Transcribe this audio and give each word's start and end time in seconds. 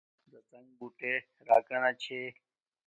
زڎنݣ 0.49 0.67
بوٹے 0.77 1.13
راکانا 1.47 1.91
چھے 2.01 2.19